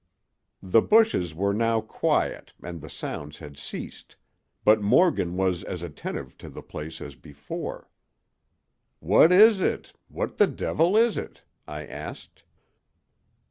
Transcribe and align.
"The 0.63 0.81
bushes 0.81 1.35
were 1.35 1.53
now 1.53 1.79
quiet 1.79 2.53
and 2.63 2.81
the 2.81 2.89
sounds 2.89 3.37
had 3.37 3.55
ceased, 3.55 4.15
but 4.65 4.81
Morgan 4.81 5.37
was 5.37 5.63
as 5.63 5.83
attentive 5.83 6.35
to 6.39 6.49
the 6.49 6.63
place 6.63 7.01
as 7.01 7.13
before. 7.15 7.87
"'What 8.99 9.31
is 9.31 9.61
it? 9.61 9.93
What 10.07 10.37
the 10.37 10.47
devil 10.47 10.97
is 10.97 11.19
it?' 11.19 11.43
I 11.67 11.85
asked. 11.85 12.41